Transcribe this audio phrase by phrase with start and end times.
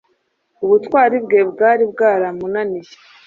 [0.63, 2.91] Ubutwari bwe bwari bwaramunaniye